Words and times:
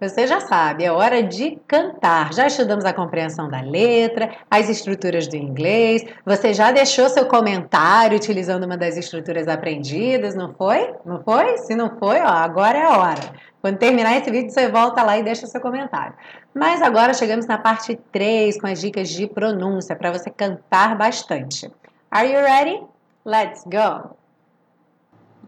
você 0.00 0.26
já 0.26 0.40
sabe, 0.40 0.84
é 0.84 0.92
hora 0.92 1.22
de 1.22 1.58
cantar. 1.66 2.32
Já 2.32 2.46
estudamos 2.46 2.84
a 2.84 2.92
compreensão 2.92 3.48
da 3.48 3.60
letra, 3.60 4.30
as 4.48 4.68
estruturas 4.68 5.26
do 5.26 5.36
inglês. 5.36 6.04
Você 6.24 6.54
já 6.54 6.70
deixou 6.70 7.08
seu 7.08 7.26
comentário 7.26 8.16
utilizando 8.16 8.64
uma 8.64 8.76
das 8.76 8.96
estruturas 8.96 9.48
aprendidas, 9.48 10.36
não 10.36 10.54
foi? 10.54 10.94
Não 11.04 11.22
foi? 11.22 11.58
Se 11.58 11.74
não 11.74 11.98
foi, 11.98 12.20
ó, 12.20 12.28
agora 12.28 12.78
é 12.78 12.84
a 12.84 12.98
hora. 12.98 13.32
Quando 13.60 13.78
terminar 13.78 14.16
esse 14.16 14.30
vídeo, 14.30 14.50
você 14.50 14.68
volta 14.68 15.02
lá 15.02 15.18
e 15.18 15.22
deixa 15.24 15.46
seu 15.48 15.60
comentário. 15.60 16.14
Mas 16.54 16.80
agora 16.80 17.12
chegamos 17.12 17.46
na 17.46 17.58
parte 17.58 17.98
3 18.12 18.60
com 18.60 18.68
as 18.68 18.80
dicas 18.80 19.08
de 19.08 19.26
pronúncia 19.26 19.96
para 19.96 20.12
você 20.12 20.30
cantar 20.30 20.96
bastante. 20.96 21.70
Are 22.10 22.26
you 22.26 22.40
ready? 22.40 22.80
Let's 23.24 23.64
go! 23.64 24.16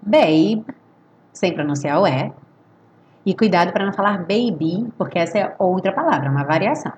Babe, 0.03 0.65
sem 1.33 1.55
pronunciar 1.55 2.01
o 2.01 2.07
E, 2.07 2.33
e 3.31 3.35
cuidado 3.35 3.73
para 3.73 3.87
não 3.87 3.93
falar 3.93 4.19
baby, 4.19 4.93
porque 4.99 5.17
essa 5.17 5.39
é 5.39 5.55
outra 5.57 5.93
palavra, 5.93 6.29
uma 6.29 6.43
variação. 6.43 6.93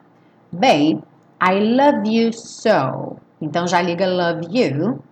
Babe, 0.51 1.03
I 1.43 1.77
love 1.77 2.09
you 2.09 2.33
so. 2.33 3.19
Então 3.39 3.67
já 3.67 3.83
liga 3.83 4.07
love 4.07 4.47
you. 4.51 5.03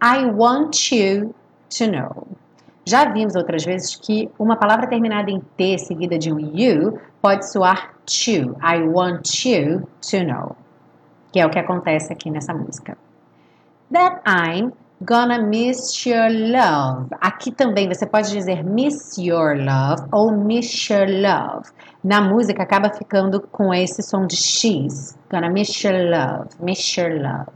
I 0.00 0.26
want 0.26 0.92
you 0.92 1.34
to 1.76 1.90
know. 1.90 2.28
Já 2.84 3.06
vimos 3.06 3.34
outras 3.34 3.64
vezes 3.64 3.96
que 3.96 4.30
uma 4.38 4.54
palavra 4.54 4.86
terminada 4.86 5.28
em 5.28 5.40
T 5.56 5.76
seguida 5.76 6.16
de 6.16 6.32
um 6.32 6.38
you 6.38 7.00
pode 7.20 7.50
soar 7.50 7.92
to. 8.04 8.56
I 8.62 8.82
want 8.86 9.44
you 9.44 9.88
to 10.08 10.24
know. 10.24 10.54
Que 11.32 11.40
é 11.40 11.46
o 11.46 11.50
que 11.50 11.58
acontece 11.58 12.12
aqui 12.12 12.30
nessa 12.30 12.54
música. 12.54 12.96
That 13.92 14.20
I'm 14.24 14.72
Gonna 15.04 15.38
miss 15.38 16.06
your 16.06 16.30
love. 16.30 17.08
Aqui 17.20 17.52
também 17.52 17.86
você 17.86 18.06
pode 18.06 18.30
dizer 18.30 18.64
miss 18.64 19.18
your 19.18 19.54
love 19.54 20.02
ou 20.10 20.32
miss 20.32 20.88
your 20.88 21.06
love. 21.06 21.68
Na 22.02 22.22
música 22.22 22.62
acaba 22.62 22.88
ficando 22.88 23.42
com 23.42 23.74
esse 23.74 24.02
som 24.02 24.26
de 24.26 24.36
X. 24.36 25.18
Gonna 25.30 25.50
miss 25.50 25.84
your 25.84 26.10
love, 26.10 26.48
miss 26.58 26.96
your 26.96 27.10
love. 27.20 27.50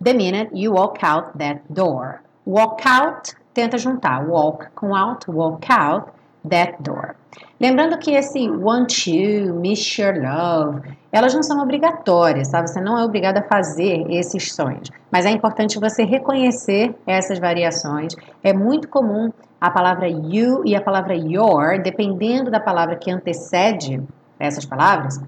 The 0.00 0.14
minute 0.14 0.50
you 0.54 0.74
walk 0.74 1.04
out 1.04 1.36
that 1.38 1.62
door. 1.68 2.20
Walk 2.46 2.86
out, 2.86 3.34
tenta 3.52 3.76
juntar 3.76 4.28
walk 4.28 4.70
com 4.76 4.94
out, 4.94 5.26
walk 5.28 5.66
out 5.68 6.12
that 6.48 6.76
door. 6.82 7.14
Lembrando 7.60 7.98
que 7.98 8.12
esse 8.12 8.48
want 8.50 9.06
you, 9.06 9.54
miss 9.54 9.98
your 9.98 10.14
love, 10.14 10.82
elas 11.10 11.34
não 11.34 11.42
são 11.42 11.62
obrigatórias, 11.62 12.48
sabe? 12.48 12.68
Você 12.68 12.80
não 12.80 12.98
é 12.98 13.04
obrigado 13.04 13.38
a 13.38 13.42
fazer 13.42 14.04
esses 14.10 14.52
sonhos, 14.52 14.90
mas 15.10 15.24
é 15.24 15.30
importante 15.30 15.78
você 15.78 16.04
reconhecer 16.04 16.94
essas 17.06 17.38
variações. 17.38 18.14
É 18.42 18.52
muito 18.52 18.88
comum 18.88 19.32
a 19.60 19.70
palavra 19.70 20.08
you 20.08 20.62
e 20.64 20.74
a 20.74 20.80
palavra 20.80 21.14
your, 21.14 21.80
dependendo 21.82 22.50
da 22.50 22.60
palavra 22.60 22.96
que 22.96 23.10
antecede 23.10 24.02
essas 24.38 24.64
palavras, 24.64 25.20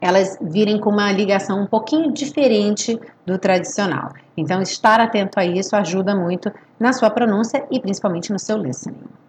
elas 0.00 0.36
virem 0.40 0.80
com 0.80 0.90
uma 0.90 1.12
ligação 1.12 1.62
um 1.62 1.66
pouquinho 1.66 2.10
diferente 2.10 2.98
do 3.24 3.38
tradicional. 3.38 4.12
Então, 4.36 4.60
estar 4.60 4.98
atento 4.98 5.38
a 5.38 5.44
isso 5.44 5.76
ajuda 5.76 6.16
muito 6.16 6.50
na 6.80 6.92
sua 6.92 7.08
pronúncia 7.08 7.64
e 7.70 7.78
principalmente 7.78 8.32
no 8.32 8.38
seu 8.38 8.56
listening. 8.56 9.21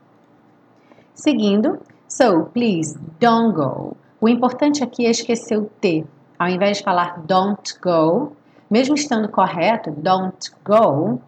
Seguindo, 1.14 1.80
so 2.08 2.45
please 2.53 2.97
don't 3.19 3.53
go. 3.53 3.95
O 4.19 4.28
importante 4.28 4.83
aqui 4.83 5.06
é 5.06 5.11
esquecer 5.11 5.57
o 5.57 5.69
T. 5.81 6.06
Ao 6.40 6.47
invés 6.47 6.78
de 6.78 6.84
falar 6.84 7.19
don't 7.25 7.79
go, 7.81 8.34
mesmo 8.69 8.96
estando 8.96 9.29
correto, 9.29 9.91
don't 9.91 10.51
go, 10.66 11.22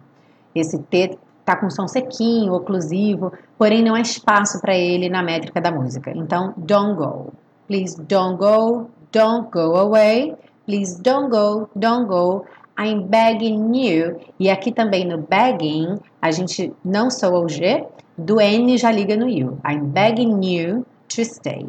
esse 0.54 0.78
T 0.78 1.18
está 1.40 1.54
com 1.56 1.70
som 1.70 1.86
sequinho, 1.86 2.54
oclusivo, 2.54 3.32
porém 3.56 3.82
não 3.82 3.94
há 3.94 4.00
espaço 4.00 4.60
para 4.60 4.74
ele 4.74 5.08
na 5.08 5.22
métrica 5.22 5.60
da 5.60 5.70
música. 5.70 6.10
Então, 6.10 6.52
don't 6.56 6.96
go. 6.96 7.32
Please 7.68 7.96
don't 8.02 8.36
go, 8.36 8.90
don't 9.12 9.48
go 9.52 9.76
away. 9.76 10.34
Please 10.66 11.00
don't 11.00 11.30
go, 11.30 11.68
don't 11.76 12.08
go. 12.08 12.44
I'm 12.78 13.04
begging 13.08 13.72
you. 13.74 14.18
E 14.38 14.50
aqui 14.50 14.72
também 14.72 15.06
no 15.06 15.18
begging, 15.18 15.98
a 16.20 16.30
gente 16.30 16.74
não 16.84 17.10
soa 17.10 17.38
o 17.38 17.48
G, 17.48 17.86
do 18.18 18.40
N 18.40 18.78
já 18.78 18.90
liga 18.90 19.16
no 19.16 19.28
you. 19.28 19.60
I'm 19.64 19.92
begging 19.92 20.42
you 20.42 20.86
to 21.08 21.24
stay. 21.24 21.66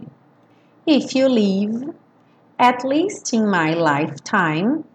If 0.85 1.13
you 1.13 1.28
leave, 1.28 1.94
at 2.58 2.85
least 2.85 3.34
in 3.34 3.50
my 3.50 3.74
lifetime, 3.74 4.85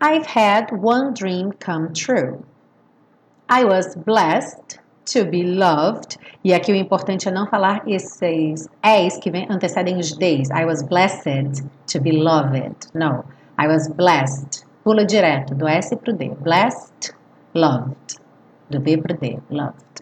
I've 0.00 0.26
had 0.26 0.72
one 0.72 1.12
dream 1.12 1.52
come 1.52 1.92
true. 1.92 2.44
I 3.48 3.64
was 3.64 3.94
blessed 3.94 4.78
to 5.12 5.24
be 5.24 5.42
loved. 5.42 6.16
E 6.42 6.54
aqui 6.54 6.72
o 6.72 6.76
importante 6.76 7.28
é 7.28 7.30
não 7.30 7.46
falar 7.46 7.82
esses 7.86 8.66
es 8.82 9.18
que 9.18 9.30
vem, 9.30 9.46
antecedem 9.50 9.98
os 9.98 10.16
days. 10.16 10.48
I 10.50 10.64
was 10.64 10.82
blessed 10.82 11.62
to 11.88 12.00
be 12.00 12.12
loved. 12.12 12.88
No. 12.94 13.24
I 13.58 13.68
was 13.68 13.88
blessed. 13.88 14.64
Pula 14.82 15.04
direto 15.04 15.54
do 15.54 15.68
S 15.68 15.94
pro 15.94 16.14
D. 16.14 16.30
Blessed, 16.40 17.14
loved. 17.54 18.18
Do 18.70 18.80
B 18.80 18.96
pro 18.96 19.14
D. 19.14 19.38
Loved 19.50 20.01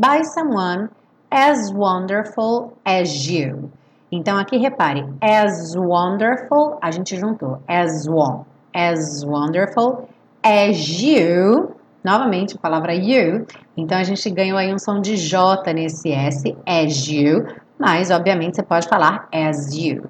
by 0.00 0.22
someone 0.24 0.88
as 1.30 1.70
wonderful 1.72 2.72
as 2.86 3.28
you. 3.28 3.70
Então 4.10 4.38
aqui 4.38 4.56
repare, 4.56 5.04
as 5.20 5.76
wonderful, 5.76 6.78
a 6.82 6.90
gente 6.90 7.16
juntou, 7.16 7.62
as 7.68 8.08
one, 8.08 8.44
as 8.74 9.22
wonderful 9.22 10.08
as 10.42 11.02
you. 11.02 11.76
Novamente, 12.02 12.56
a 12.56 12.58
palavra 12.58 12.94
you. 12.94 13.46
Então 13.76 13.98
a 13.98 14.02
gente 14.02 14.28
ganhou 14.30 14.56
aí 14.56 14.72
um 14.72 14.78
som 14.78 15.00
de 15.00 15.16
J 15.18 15.70
nesse 15.74 16.10
S, 16.10 16.56
as 16.66 17.06
you, 17.06 17.46
mas 17.78 18.10
obviamente 18.10 18.56
você 18.56 18.62
pode 18.62 18.88
falar 18.88 19.28
as 19.30 19.76
you. 19.76 20.08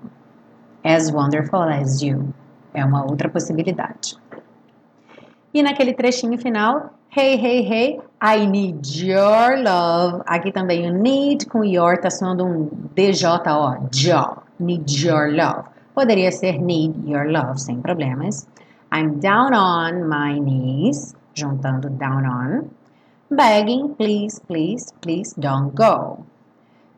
As 0.85 1.13
wonderful 1.13 1.63
as 1.63 2.01
you. 2.01 2.33
É 2.73 2.85
uma 2.85 3.03
outra 3.03 3.29
possibilidade. 3.29 4.17
E 5.53 5.63
naquele 5.63 5.93
trechinho 5.93 6.39
final, 6.39 6.91
Hey, 7.13 7.37
hey, 7.37 7.63
hey, 7.63 8.01
I 8.21 8.47
need 8.47 8.87
your 8.87 9.59
love. 9.59 10.23
Aqui 10.27 10.53
também 10.53 10.89
o 10.89 10.93
need 10.93 11.47
com 11.47 11.65
your 11.65 11.99
tá 11.99 12.09
soando 12.09 12.45
um 12.45 12.69
DJ, 12.95 13.27
ó, 13.27 13.79
jo. 13.91 14.43
Need 14.61 15.05
your 15.05 15.33
love. 15.33 15.65
Poderia 15.93 16.31
ser 16.31 16.61
need 16.61 16.95
your 17.05 17.29
love, 17.29 17.59
sem 17.59 17.81
problemas. 17.81 18.47
I'm 18.93 19.19
down 19.19 19.53
on 19.55 20.09
my 20.09 20.39
knees, 20.39 21.17
juntando 21.35 21.91
down 21.91 22.25
on. 22.27 22.71
Begging, 23.29 23.95
please, 23.97 24.41
please, 24.47 24.95
please 25.01 25.35
don't 25.37 25.75
go. 25.75 26.25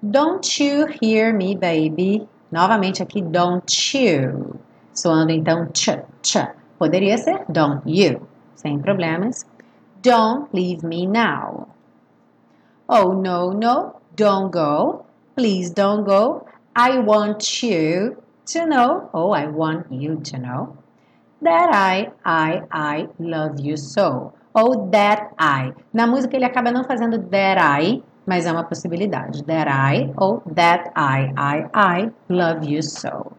Don't 0.02 0.46
you 0.58 0.88
hear 1.00 1.32
me, 1.32 1.54
baby? 1.54 2.28
Novamente 2.50 3.02
aqui, 3.02 3.22
don't 3.22 3.96
you. 3.96 4.60
Soando 4.92 5.32
então 5.32 5.66
ch, 5.72 6.04
ch. 6.22 6.36
Poderia 6.78 7.16
ser 7.16 7.44
don't 7.48 7.80
you, 7.86 8.20
sem 8.54 8.78
problemas. 8.78 9.44
Don't 10.02 10.48
leave 10.52 10.82
me 10.82 11.06
now. 11.06 11.68
Oh, 12.88 13.12
no, 13.12 13.52
no, 13.52 14.00
don't 14.16 14.50
go. 14.50 15.06
Please 15.36 15.70
don't 15.70 16.04
go. 16.04 16.46
I 16.74 16.98
want 16.98 17.62
you 17.62 18.16
to 18.46 18.66
know, 18.66 19.10
oh, 19.14 19.30
I 19.30 19.46
want 19.46 19.86
you 19.90 20.16
to 20.16 20.38
know, 20.38 20.76
that 21.40 21.70
I, 21.72 22.10
I, 22.24 22.62
I 22.70 23.08
love 23.18 23.60
you 23.60 23.76
so. 23.76 24.32
Ou 24.54 24.90
that 24.90 25.32
I. 25.38 25.72
Na 25.92 26.06
música 26.06 26.36
ele 26.36 26.44
acaba 26.44 26.70
não 26.70 26.84
fazendo 26.84 27.19
that 27.31 27.60
I, 27.60 28.02
mas 28.26 28.46
é 28.46 28.52
uma 28.52 28.64
possibilidade. 28.64 29.43
That 29.44 29.70
I 29.70 30.12
ou 30.16 30.43
that 30.55 30.90
I, 30.94 31.32
I, 31.37 31.66
I 31.75 32.10
love 32.28 32.66
you 32.66 32.82
so. 32.82 33.32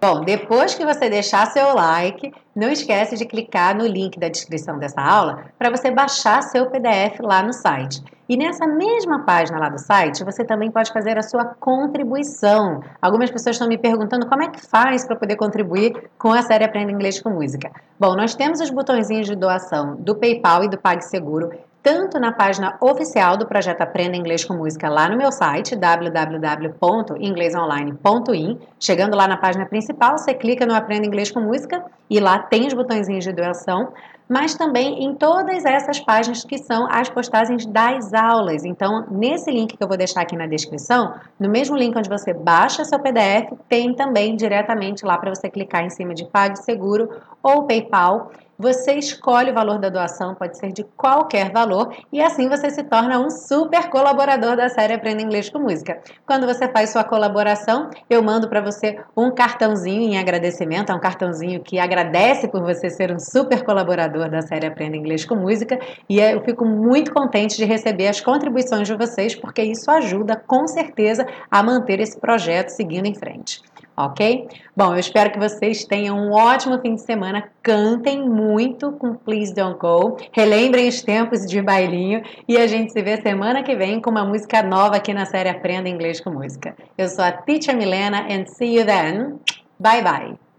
Bom, 0.00 0.22
depois 0.22 0.74
que 0.74 0.86
você 0.86 1.10
deixar 1.10 1.46
seu 1.48 1.74
like, 1.74 2.32
não 2.56 2.70
esquece 2.70 3.16
de 3.16 3.26
clicar 3.26 3.76
no 3.76 3.86
link 3.86 4.18
da 4.18 4.30
descrição 4.30 4.78
dessa 4.78 4.98
aula 4.98 5.44
para 5.58 5.68
você 5.68 5.90
baixar 5.90 6.42
seu 6.42 6.70
PDF 6.70 7.20
lá 7.20 7.42
no 7.42 7.52
site. 7.52 8.02
E 8.26 8.34
nessa 8.34 8.66
mesma 8.66 9.26
página 9.26 9.58
lá 9.58 9.68
do 9.68 9.78
site, 9.78 10.24
você 10.24 10.42
também 10.42 10.70
pode 10.70 10.90
fazer 10.90 11.18
a 11.18 11.22
sua 11.22 11.44
contribuição. 11.44 12.82
Algumas 13.02 13.30
pessoas 13.30 13.56
estão 13.56 13.68
me 13.68 13.76
perguntando 13.76 14.26
como 14.26 14.42
é 14.42 14.48
que 14.48 14.64
faz 14.64 15.04
para 15.04 15.16
poder 15.16 15.36
contribuir 15.36 16.08
com 16.16 16.32
a 16.32 16.40
série 16.40 16.64
Aprenda 16.64 16.92
Inglês 16.92 17.20
com 17.20 17.28
Música. 17.28 17.70
Bom, 17.98 18.14
nós 18.14 18.34
temos 18.34 18.58
os 18.60 18.70
botõezinhos 18.70 19.26
de 19.26 19.36
doação 19.36 19.96
do 19.96 20.14
PayPal 20.14 20.64
e 20.64 20.68
do 20.68 20.78
PagSeguro 20.78 21.50
tanto 21.82 22.18
na 22.18 22.32
página 22.32 22.76
oficial 22.80 23.36
do 23.36 23.46
projeto 23.46 23.80
Aprenda 23.80 24.16
Inglês 24.16 24.44
com 24.44 24.54
Música 24.54 24.88
lá 24.88 25.08
no 25.08 25.16
meu 25.16 25.32
site 25.32 25.74
www.inglesonline.in. 25.76 28.58
Chegando 28.78 29.16
lá 29.16 29.26
na 29.26 29.36
página 29.36 29.66
principal, 29.66 30.16
você 30.18 30.34
clica 30.34 30.64
no 30.66 30.74
Aprenda 30.74 31.06
Inglês 31.06 31.30
com 31.30 31.40
Música 31.40 31.82
e 32.08 32.20
lá 32.20 32.38
tem 32.38 32.66
os 32.66 32.74
botõezinhos 32.74 33.24
de 33.24 33.32
doação. 33.32 33.92
Mas 34.30 34.54
também 34.54 35.02
em 35.02 35.12
todas 35.12 35.64
essas 35.64 35.98
páginas 35.98 36.44
que 36.44 36.56
são 36.56 36.86
as 36.88 37.10
postagens 37.10 37.66
das 37.66 38.14
aulas. 38.14 38.64
Então, 38.64 39.04
nesse 39.10 39.50
link 39.50 39.76
que 39.76 39.82
eu 39.82 39.88
vou 39.88 39.96
deixar 39.96 40.20
aqui 40.20 40.36
na 40.36 40.46
descrição, 40.46 41.14
no 41.38 41.48
mesmo 41.48 41.76
link 41.76 41.98
onde 41.98 42.08
você 42.08 42.32
baixa 42.32 42.84
seu 42.84 43.00
PDF, 43.00 43.52
tem 43.68 43.92
também 43.92 44.36
diretamente 44.36 45.04
lá 45.04 45.18
para 45.18 45.34
você 45.34 45.50
clicar 45.50 45.84
em 45.84 45.90
cima 45.90 46.14
de 46.14 46.24
PagSeguro 46.26 47.08
ou 47.42 47.66
PayPal 47.66 48.30
você 48.60 48.92
escolhe 48.96 49.50
o 49.50 49.54
valor 49.54 49.78
da 49.78 49.88
doação, 49.88 50.34
pode 50.34 50.58
ser 50.58 50.70
de 50.70 50.84
qualquer 50.84 51.50
valor, 51.50 51.96
e 52.12 52.20
assim 52.20 52.46
você 52.46 52.68
se 52.68 52.84
torna 52.84 53.18
um 53.18 53.30
super 53.30 53.88
colaborador 53.88 54.54
da 54.54 54.68
série 54.68 54.92
Aprenda 54.92 55.22
Inglês 55.22 55.48
com 55.48 55.58
Música. 55.58 55.98
Quando 56.26 56.46
você 56.46 56.68
faz 56.68 56.90
sua 56.90 57.02
colaboração, 57.02 57.88
eu 58.10 58.22
mando 58.22 58.50
para 58.50 58.60
você 58.60 59.00
um 59.16 59.30
cartãozinho 59.30 60.02
em 60.02 60.18
agradecimento, 60.18 60.92
é 60.92 60.94
um 60.94 61.00
cartãozinho 61.00 61.62
que 61.62 61.78
agradece 61.78 62.48
por 62.48 62.60
você 62.60 62.90
ser 62.90 63.10
um 63.10 63.18
super 63.18 63.64
colaborador 63.64 64.19
da 64.28 64.42
série 64.42 64.66
Aprenda 64.66 64.96
Inglês 64.96 65.24
com 65.24 65.36
Música, 65.36 65.78
e 66.08 66.20
eu 66.20 66.42
fico 66.42 66.64
muito 66.64 67.12
contente 67.12 67.56
de 67.56 67.64
receber 67.64 68.08
as 68.08 68.20
contribuições 68.20 68.86
de 68.86 68.94
vocês, 68.94 69.34
porque 69.34 69.62
isso 69.62 69.90
ajuda 69.90 70.36
com 70.36 70.66
certeza 70.66 71.26
a 71.50 71.62
manter 71.62 72.00
esse 72.00 72.18
projeto 72.18 72.68
seguindo 72.68 73.06
em 73.06 73.14
frente 73.14 73.62
ok? 74.04 74.48
Bom, 74.76 74.94
eu 74.94 74.98
espero 74.98 75.30
que 75.30 75.38
vocês 75.38 75.84
tenham 75.84 76.16
um 76.16 76.32
ótimo 76.32 76.80
fim 76.80 76.94
de 76.94 77.02
semana. 77.02 77.48
Cantem 77.62 78.28
muito 78.28 78.92
com 78.92 79.14
Please 79.14 79.54
Don't 79.54 79.78
Go. 79.78 80.16
Relembrem 80.32 80.88
os 80.88 81.02
tempos 81.02 81.44
de 81.46 81.60
bailinho 81.60 82.22
e 82.48 82.56
a 82.56 82.66
gente 82.66 82.92
se 82.92 83.02
vê 83.02 83.20
semana 83.20 83.62
que 83.62 83.74
vem 83.76 84.00
com 84.00 84.10
uma 84.10 84.24
música 84.24 84.62
nova 84.62 84.96
aqui 84.96 85.12
na 85.12 85.26
série 85.26 85.48
Aprenda 85.48 85.88
Inglês 85.88 86.20
com 86.20 86.30
Música. 86.30 86.74
Eu 86.96 87.08
sou 87.08 87.24
a 87.24 87.32
Teacher 87.32 87.76
Milena 87.76 88.26
and 88.30 88.46
see 88.46 88.76
you 88.76 88.86
then. 88.86 89.38
Bye 89.78 90.02
bye. 90.02 90.49